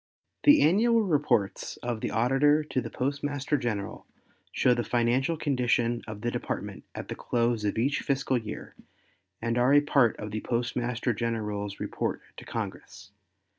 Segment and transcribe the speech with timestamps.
[0.45, 4.07] The annual reports of the Auditor to the Postmaster General
[4.51, 8.73] show the financial condition of the Department at the close of each fiscal year
[9.43, 13.11] and are a part of the Postmaster General's report to Congress.